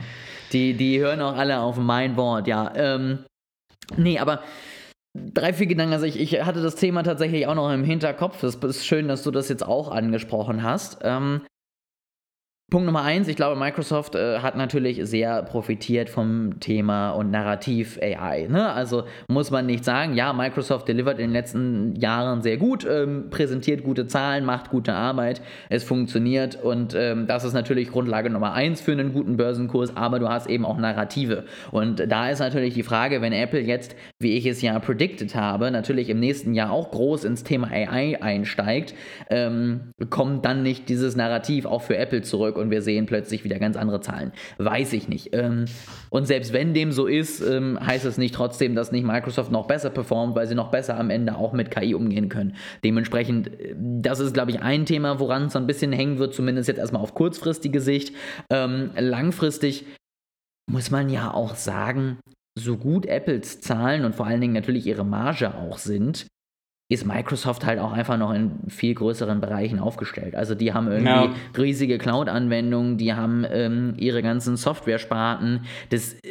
[0.53, 2.71] Die, die hören auch alle auf mein Wort, ja.
[2.77, 3.21] Ähm,
[3.97, 4.43] nee, aber
[5.15, 5.95] drei, vier Gedanken.
[5.95, 8.43] Also ich, ich hatte das Thema tatsächlich auch noch im Hinterkopf.
[8.43, 10.99] Es ist schön, dass du das jetzt auch angesprochen hast.
[11.03, 11.41] Ähm,
[12.69, 17.97] Punkt Nummer eins, ich glaube, Microsoft äh, hat natürlich sehr profitiert vom Thema und Narrativ
[18.03, 18.49] AI.
[18.51, 18.73] Ne?
[18.73, 23.31] Also muss man nicht sagen, ja, Microsoft delivert in den letzten Jahren sehr gut, ähm,
[23.31, 28.53] präsentiert gute Zahlen, macht gute Arbeit, es funktioniert und ähm, das ist natürlich Grundlage Nummer
[28.55, 31.45] eins für einen guten Börsenkurs, aber du hast eben auch Narrative.
[31.71, 35.71] Und da ist natürlich die Frage, wenn Apple jetzt, wie ich es ja predicted habe,
[35.71, 38.93] natürlich im nächsten Jahr auch groß ins Thema AI einsteigt,
[39.31, 42.56] ähm, kommt dann nicht dieses Narrativ auch für Apple zurück?
[42.57, 44.33] Zurück und wir sehen plötzlich wieder ganz andere Zahlen.
[44.59, 45.31] Weiß ich nicht.
[45.33, 45.67] Ähm,
[46.11, 49.67] und selbst wenn dem so ist, ähm, heißt es nicht trotzdem, dass nicht Microsoft noch
[49.67, 52.55] besser performt, weil sie noch besser am Ende auch mit KI umgehen können.
[52.85, 56.35] Dementsprechend, äh, das ist, glaube ich, ein Thema, woran es so ein bisschen hängen wird,
[56.35, 58.15] zumindest jetzt erstmal auf kurzfristige Sicht.
[58.51, 59.87] Ähm, langfristig
[60.71, 62.19] muss man ja auch sagen,
[62.59, 66.27] so gut Apples Zahlen und vor allen Dingen natürlich ihre Marge auch sind,
[66.89, 70.37] ist Microsoft halt auch einfach noch in viel größeren Bereichen aufgestellt.
[70.37, 71.35] Also die haben irgendwie ja.
[71.59, 75.63] riesige Cloud-Anwendungen, die haben ähm, ihre ganzen Software-Sparten,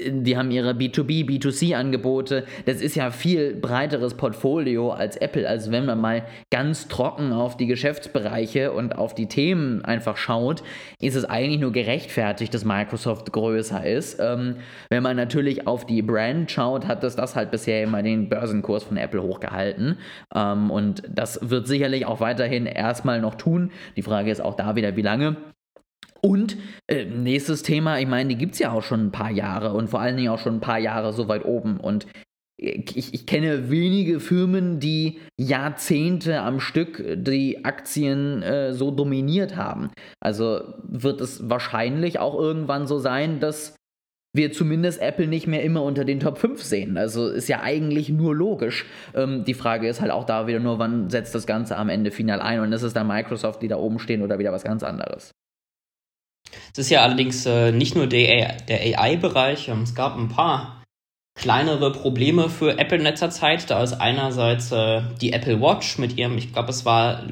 [0.10, 2.46] die haben ihre B2B, B2C-Angebote.
[2.66, 5.46] Das ist ja viel breiteres Portfolio als Apple.
[5.46, 10.64] Also wenn man mal ganz trocken auf die Geschäftsbereiche und auf die Themen einfach schaut,
[11.02, 14.22] ist es eigentlich nur gerechtfertigt, dass Microsoft größer ist.
[14.22, 14.56] Ähm,
[14.90, 18.86] wenn man natürlich auf die Brand schaut, hat das das halt bisher immer den Börsenkurs
[18.86, 19.98] von Apple hochgehalten.
[20.34, 23.72] Ähm, ähm, und das wird sicherlich auch weiterhin erstmal noch tun.
[23.96, 25.38] Die Frage ist auch da wieder, wie lange.
[26.22, 29.74] Und äh, nächstes Thema, ich meine, die gibt es ja auch schon ein paar Jahre
[29.74, 31.80] und vor allen Dingen auch schon ein paar Jahre so weit oben.
[31.80, 32.08] Und
[32.58, 39.92] ich, ich, kenne wenige Firmen, die Jahrzehnte am Stück die Aktien äh, so dominiert haben.
[40.22, 43.76] Also wird es wahrscheinlich auch irgendwann so sein, dass
[44.36, 46.98] wir zumindest Apple nicht mehr immer unter den Top 5 sehen.
[46.98, 48.86] Also ist ja eigentlich nur logisch.
[49.14, 52.12] Ähm, die Frage ist halt auch da wieder nur, wann setzt das Ganze am Ende
[52.12, 54.84] final ein und ist es dann Microsoft, die da oben stehen oder wieder was ganz
[54.84, 55.32] anderes?
[56.74, 59.70] Es ist ja allerdings äh, nicht nur der, AI-Bereich.
[59.70, 60.84] Ähm, es gab ein paar
[61.38, 63.70] kleinere Probleme für Apple in letzter Zeit.
[63.70, 67.24] Da ist einerseits äh, die Apple Watch mit ihrem, ich glaube, es war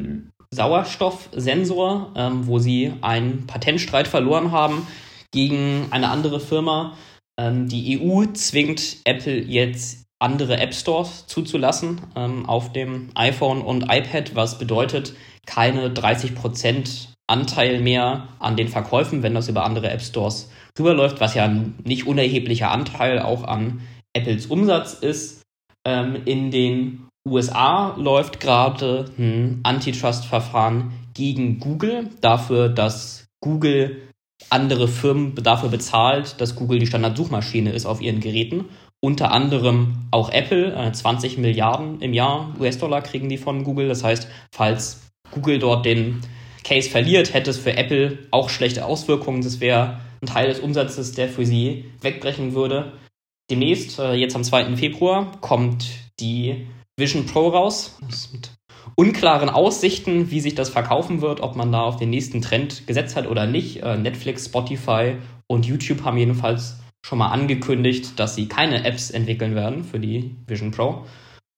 [0.51, 4.87] Sauerstoffsensor, ähm, wo sie einen Patentstreit verloren haben
[5.33, 6.95] gegen eine andere Firma.
[7.37, 13.83] Ähm, die EU zwingt Apple jetzt andere App Stores zuzulassen ähm, auf dem iPhone und
[13.89, 15.13] iPad, was bedeutet
[15.45, 21.35] keine 30% Anteil mehr an den Verkäufen, wenn das über andere App Stores rüberläuft, was
[21.35, 23.81] ja ein nicht unerheblicher Anteil auch an
[24.13, 25.41] Apples Umsatz ist.
[25.85, 34.12] Ähm, in den USA läuft gerade ein Antitrust-Verfahren gegen Google dafür, dass Google
[34.49, 38.65] andere Firmen dafür bezahlt, dass Google die Standardsuchmaschine ist auf ihren Geräten.
[38.99, 43.87] Unter anderem auch Apple, 20 äh, Milliarden im Jahr US-Dollar kriegen die von Google.
[43.89, 46.21] Das heißt, falls Google dort den
[46.63, 49.41] Case verliert, hätte es für Apple auch schlechte Auswirkungen.
[49.41, 52.93] Das wäre ein Teil des Umsatzes, der für sie wegbrechen würde.
[53.51, 54.77] Demnächst, äh, jetzt am 2.
[54.77, 55.85] Februar, kommt
[56.19, 56.67] die
[56.97, 57.97] Vision Pro raus.
[58.01, 58.51] Das ist mit
[58.95, 63.15] unklaren Aussichten, wie sich das verkaufen wird, ob man da auf den nächsten Trend gesetzt
[63.15, 63.81] hat oder nicht.
[63.81, 69.55] Äh, Netflix, Spotify und YouTube haben jedenfalls schon mal angekündigt, dass sie keine Apps entwickeln
[69.55, 71.05] werden für die Vision Pro.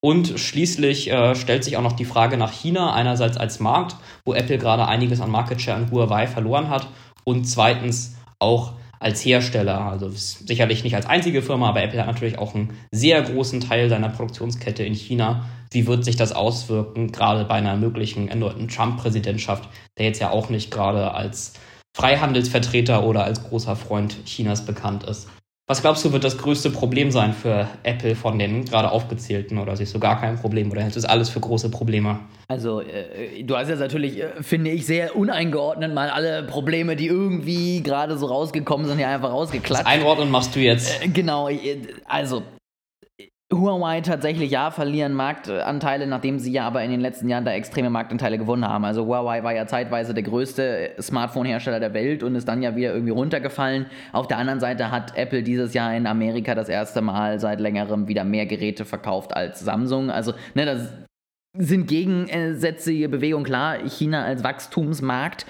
[0.02, 4.34] Und schließlich äh, stellt sich auch noch die Frage nach China, einerseits als Markt, wo
[4.34, 6.88] Apple gerade einiges an Market Share an Huawei verloren hat,
[7.24, 8.74] und zweitens auch
[9.06, 9.80] als Hersteller.
[9.80, 13.90] Also sicherlich nicht als einzige Firma, aber Apple hat natürlich auch einen sehr großen Teil
[13.90, 19.68] seiner Produktionskette in China wie wird sich das auswirken, gerade bei einer möglichen erneuten Trump-Präsidentschaft,
[19.98, 21.54] der jetzt ja auch nicht gerade als
[21.98, 25.28] Freihandelsvertreter oder als großer Freund Chinas bekannt ist.
[25.68, 29.76] Was glaubst du, wird das größte Problem sein für Apple von den gerade aufgezählten oder
[29.76, 32.20] siehst du gar kein Problem oder hältst du das alles für große Probleme?
[32.48, 37.08] Also, äh, du hast jetzt natürlich, äh, finde ich, sehr uneingeordnet mal alle Probleme, die
[37.08, 39.88] irgendwie gerade so rausgekommen sind, hier einfach rausgeklatscht.
[39.88, 41.04] Das Einordnen machst du jetzt.
[41.04, 42.44] Äh, genau, äh, also
[43.54, 47.92] Huawei tatsächlich ja verlieren Marktanteile, nachdem sie ja aber in den letzten Jahren da extreme
[47.92, 48.86] Marktanteile gewonnen haben.
[48.86, 52.92] Also Huawei war ja zeitweise der größte Smartphone-Hersteller der Welt und ist dann ja wieder
[52.92, 53.86] irgendwie runtergefallen.
[54.14, 58.08] Auf der anderen Seite hat Apple dieses Jahr in Amerika das erste Mal seit längerem
[58.08, 60.10] wieder mehr Geräte verkauft als Samsung.
[60.10, 60.90] Also, ne, das
[61.56, 63.78] sind gegensätzliche Bewegungen klar.
[63.88, 65.46] China als Wachstumsmarkt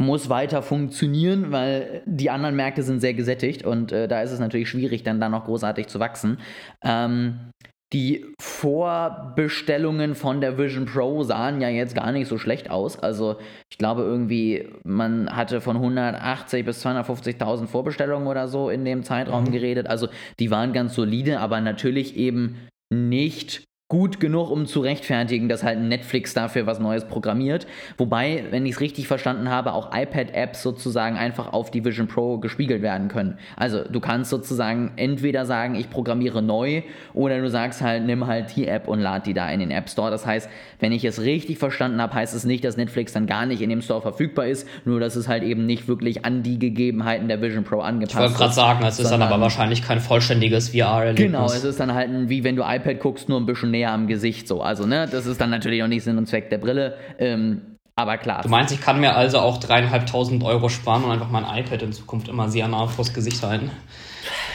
[0.00, 4.40] muss weiter funktionieren, weil die anderen Märkte sind sehr gesättigt und äh, da ist es
[4.40, 6.38] natürlich schwierig, dann da noch großartig zu wachsen.
[6.82, 7.50] Ähm,
[7.92, 12.98] die Vorbestellungen von der Vision Pro sahen ja jetzt gar nicht so schlecht aus.
[12.98, 13.36] Also
[13.70, 19.44] ich glaube irgendwie, man hatte von 180 bis 250.000 Vorbestellungen oder so in dem Zeitraum
[19.44, 19.52] mhm.
[19.52, 19.86] geredet.
[19.86, 20.08] Also
[20.38, 22.56] die waren ganz solide, aber natürlich eben
[22.90, 27.66] nicht gut genug, um zu rechtfertigen, dass halt Netflix dafür was Neues programmiert.
[27.98, 32.38] Wobei, wenn ich es richtig verstanden habe, auch iPad-Apps sozusagen einfach auf die Vision Pro
[32.38, 33.36] gespiegelt werden können.
[33.56, 36.82] Also du kannst sozusagen entweder sagen, ich programmiere neu
[37.14, 39.90] oder du sagst halt, nimm halt die App und lad die da in den App
[39.90, 40.08] Store.
[40.08, 40.48] Das heißt,
[40.78, 43.70] wenn ich es richtig verstanden habe, heißt es nicht, dass Netflix dann gar nicht in
[43.70, 47.42] dem Store verfügbar ist, nur dass es halt eben nicht wirklich an die Gegebenheiten der
[47.42, 48.20] Vision Pro angepasst ist.
[48.20, 51.26] Ich wollte gerade sagen, es ist dann aber wahrscheinlich kein vollständiges VR-Erlebnis.
[51.26, 53.92] Genau, es ist dann halt wie wenn du iPad guckst, nur ein bisschen näher näher
[53.92, 54.62] am Gesicht so.
[54.62, 56.96] Also, ne, das ist dann natürlich auch nicht Sinn und Zweck der Brille.
[57.18, 58.42] Ähm, Aber klar.
[58.42, 61.92] Du meinst, ich kann mir also auch dreieinhalbtausend Euro sparen und einfach mein iPad in
[61.92, 63.70] Zukunft immer sehr nah vors Gesicht halten?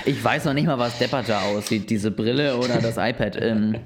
[0.05, 3.37] Ich weiß noch nicht mal, was depperter aussieht, diese Brille oder das iPad.
[3.41, 3.77] Ähm,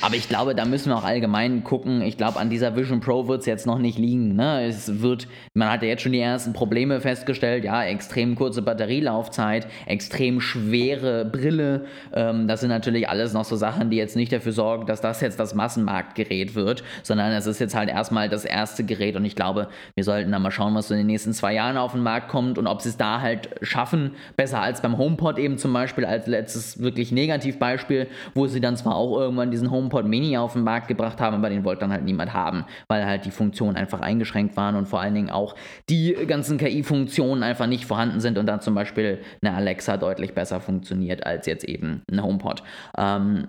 [0.00, 2.00] aber ich glaube, da müssen wir auch allgemein gucken.
[2.00, 4.34] Ich glaube, an dieser Vision Pro wird es jetzt noch nicht liegen.
[4.34, 4.64] Ne?
[4.64, 7.62] Es wird, man hat ja jetzt schon die ersten Probleme festgestellt.
[7.62, 11.84] Ja, extrem kurze Batterielaufzeit, extrem schwere Brille.
[12.14, 15.20] Ähm, das sind natürlich alles noch so Sachen, die jetzt nicht dafür sorgen, dass das
[15.20, 19.14] jetzt das Massenmarktgerät wird, sondern es ist jetzt halt erstmal das erste Gerät.
[19.14, 21.76] Und ich glaube, wir sollten da mal schauen, was so in den nächsten zwei Jahren
[21.76, 25.38] auf den Markt kommt und ob sie es da halt schaffen, besser als beim HomePod
[25.38, 29.81] eben zum Beispiel als letztes wirklich Negativbeispiel, wo sie dann zwar auch irgendwann diesen HomePod
[29.82, 33.04] HomePod Mini auf den Markt gebracht haben, aber den wollte dann halt niemand haben, weil
[33.04, 35.54] halt die Funktionen einfach eingeschränkt waren und vor allen Dingen auch
[35.88, 40.60] die ganzen KI-Funktionen einfach nicht vorhanden sind und dann zum Beispiel eine Alexa deutlich besser
[40.60, 42.62] funktioniert als jetzt eben ein HomePod.
[42.96, 43.48] Ähm,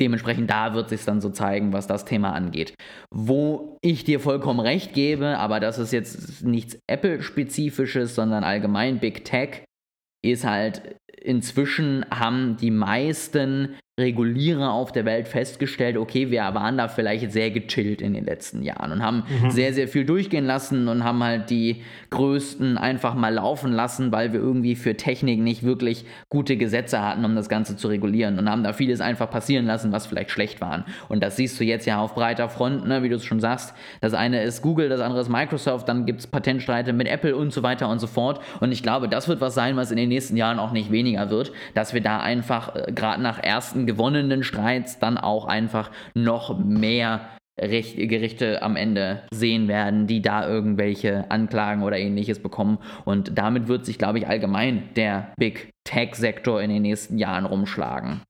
[0.00, 2.74] Dementsprechend da wird sich dann so zeigen, was das Thema angeht.
[3.12, 9.24] Wo ich dir vollkommen recht gebe, aber das ist jetzt nichts Apple-spezifisches, sondern allgemein Big
[9.24, 9.64] Tech,
[10.24, 16.88] ist halt inzwischen haben die meisten Regulierer auf der Welt festgestellt, okay, wir waren da
[16.88, 19.52] vielleicht sehr gechillt in den letzten Jahren und haben mhm.
[19.52, 24.32] sehr, sehr viel durchgehen lassen und haben halt die größten einfach mal laufen lassen, weil
[24.32, 28.50] wir irgendwie für Technik nicht wirklich gute Gesetze hatten, um das Ganze zu regulieren und
[28.50, 30.84] haben da vieles einfach passieren lassen, was vielleicht schlecht waren.
[31.08, 33.74] Und das siehst du jetzt ja auf breiter Front, ne, wie du es schon sagst.
[34.00, 37.52] Das eine ist Google, das andere ist Microsoft, dann gibt es Patentstreite mit Apple und
[37.52, 38.40] so weiter und so fort.
[38.58, 41.03] Und ich glaube, das wird was sein, was in den nächsten Jahren auch nicht weniger
[41.12, 46.58] wird, dass wir da einfach äh, gerade nach ersten gewonnenen Streits dann auch einfach noch
[46.58, 47.28] mehr
[47.60, 52.78] Recht, Gerichte am Ende sehen werden, die da irgendwelche Anklagen oder ähnliches bekommen.
[53.04, 58.22] Und damit wird sich, glaube ich, allgemein der Big Tech-Sektor in den nächsten Jahren rumschlagen.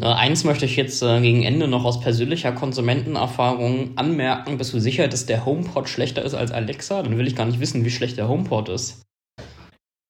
[0.00, 4.58] Eins möchte ich jetzt äh, gegen Ende noch aus persönlicher Konsumentenerfahrung anmerken.
[4.58, 7.02] Bist du sicher, dass der HomePod schlechter ist als Alexa?
[7.02, 9.02] Dann will ich gar nicht wissen, wie schlecht der HomePod ist.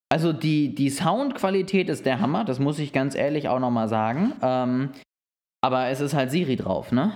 [0.09, 4.35] Also die, die Soundqualität ist der Hammer, das muss ich ganz ehrlich auch nochmal sagen.
[4.41, 4.91] Ähm,
[5.65, 7.13] aber es ist halt Siri drauf, ne?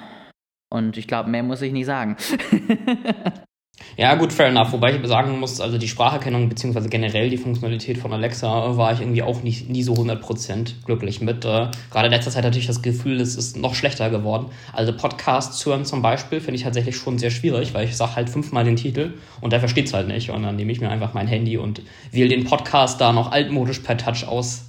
[0.73, 2.17] Und ich glaube, mehr muss ich nicht sagen.
[3.97, 4.73] Ja, gut, fair enough.
[4.73, 9.01] Wobei ich sagen muss, also die Spracherkennung beziehungsweise generell die Funktionalität von Alexa war ich
[9.01, 11.45] irgendwie auch nicht, nie so 100% glücklich mit.
[11.45, 14.47] Äh, gerade in letzter Zeit hatte ich das Gefühl, es ist noch schlechter geworden.
[14.73, 18.31] Also Podcasts hören zum Beispiel finde ich tatsächlich schon sehr schwierig, weil ich sage halt
[18.31, 20.31] fünfmal den Titel und der versteht es halt nicht.
[20.31, 23.81] Und dann nehme ich mir einfach mein Handy und wähle den Podcast da noch altmodisch
[23.81, 24.67] per Touch aus.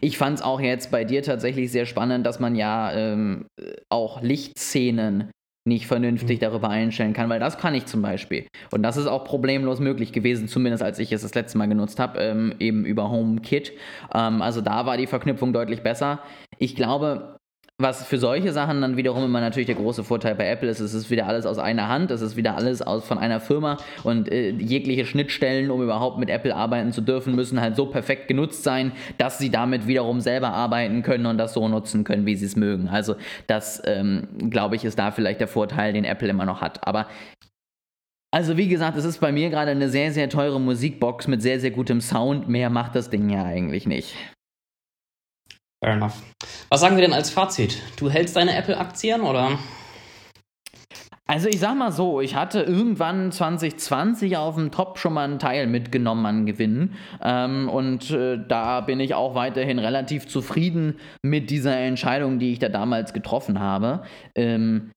[0.00, 3.46] Ich fand es auch jetzt bei dir tatsächlich sehr spannend, dass man ja ähm,
[3.88, 5.30] auch Lichtszenen
[5.70, 6.40] nicht vernünftig mhm.
[6.42, 8.46] darüber einstellen kann, weil das kann ich zum Beispiel.
[8.70, 11.98] Und das ist auch problemlos möglich gewesen, zumindest als ich es das letzte Mal genutzt
[11.98, 13.72] habe, ähm, eben über HomeKit.
[14.12, 16.20] Ähm, also da war die Verknüpfung deutlich besser.
[16.58, 17.39] Ich glaube,
[17.80, 20.94] was für solche Sachen dann wiederum immer natürlich der große Vorteil bei Apple ist, es
[20.94, 24.30] ist wieder alles aus einer Hand, es ist wieder alles aus, von einer Firma und
[24.30, 28.62] äh, jegliche Schnittstellen, um überhaupt mit Apple arbeiten zu dürfen, müssen halt so perfekt genutzt
[28.62, 32.46] sein, dass sie damit wiederum selber arbeiten können und das so nutzen können, wie sie
[32.46, 32.88] es mögen.
[32.88, 33.16] Also
[33.46, 36.86] das, ähm, glaube ich, ist da vielleicht der Vorteil, den Apple immer noch hat.
[36.86, 37.06] Aber
[38.32, 41.58] also wie gesagt, es ist bei mir gerade eine sehr, sehr teure Musikbox mit sehr,
[41.58, 42.48] sehr gutem Sound.
[42.48, 44.14] Mehr macht das Ding ja eigentlich nicht.
[45.82, 46.22] Fair enough.
[46.68, 47.80] Was sagen wir denn als Fazit?
[47.96, 49.58] Du hältst deine Apple-Aktien oder?
[51.30, 55.38] Also ich sag mal so, ich hatte irgendwann 2020 auf dem Top schon mal einen
[55.38, 56.96] Teil mitgenommen an Gewinnen.
[57.22, 62.58] Ähm, und äh, da bin ich auch weiterhin relativ zufrieden mit dieser Entscheidung, die ich
[62.58, 64.02] da damals getroffen habe.
[64.34, 64.90] Ähm,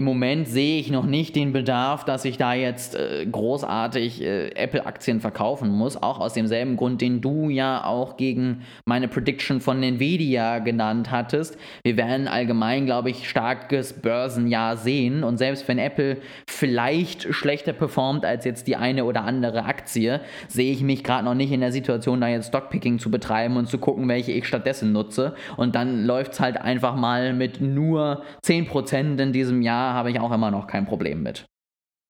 [0.00, 4.48] im Moment sehe ich noch nicht den Bedarf, dass ich da jetzt äh, großartig äh,
[4.54, 6.02] Apple-Aktien verkaufen muss.
[6.02, 11.58] Auch aus demselben Grund, den du ja auch gegen meine Prediction von Nvidia genannt hattest.
[11.84, 15.22] Wir werden allgemein, glaube ich, starkes Börsenjahr sehen.
[15.22, 16.16] Und selbst wenn Apple
[16.48, 21.34] vielleicht schlechter performt als jetzt die eine oder andere Aktie, sehe ich mich gerade noch
[21.34, 24.92] nicht in der Situation, da jetzt Stockpicking zu betreiben und zu gucken, welche ich stattdessen
[24.92, 25.34] nutze.
[25.58, 30.20] Und dann läuft es halt einfach mal mit nur 10% in diesem Jahr habe ich
[30.20, 31.46] auch immer noch kein Problem mit.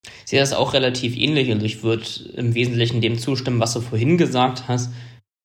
[0.07, 3.81] Ich sehe das auch relativ ähnlich und ich würde im Wesentlichen dem zustimmen, was du
[3.81, 4.93] vorhin gesagt hast.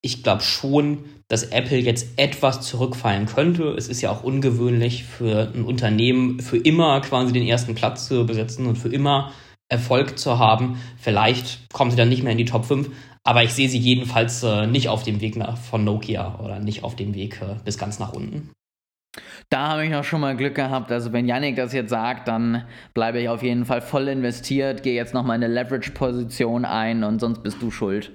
[0.02, 3.70] Ich glaube schon, dass Apple jetzt etwas zurückfallen könnte.
[3.70, 8.26] Es ist ja auch ungewöhnlich für ein Unternehmen für immer quasi den ersten Platz zu
[8.26, 9.32] besetzen und für immer
[9.68, 10.80] Erfolg zu haben.
[10.98, 12.90] Vielleicht kommen sie dann nicht mehr in die Top 5,
[13.24, 15.36] aber ich sehe sie jedenfalls äh, nicht auf dem Weg
[15.70, 18.52] von Nokia oder nicht auf dem Weg äh, bis ganz nach unten.
[19.50, 20.92] Da habe ich auch schon mal Glück gehabt.
[20.92, 22.64] Also wenn Yannick das jetzt sagt, dann
[22.94, 27.44] bleibe ich auf jeden Fall voll investiert, gehe jetzt noch eine Leverage-Position ein und sonst
[27.44, 28.12] bist du schuld.